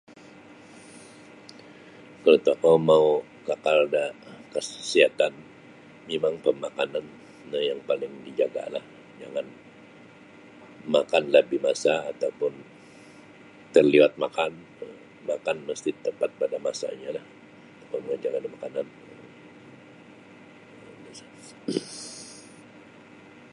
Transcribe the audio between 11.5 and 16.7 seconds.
masa ataupun taliwat makan makan mesti tepat pada